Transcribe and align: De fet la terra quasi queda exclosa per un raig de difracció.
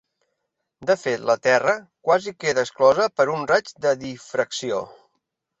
De 0.89 0.95
fet 1.01 1.27
la 1.31 1.35
terra 1.47 1.75
quasi 2.09 2.33
queda 2.45 2.65
exclosa 2.69 3.07
per 3.21 3.29
un 3.37 3.47
raig 3.53 3.73
de 3.87 3.93
difracció. 4.09 4.85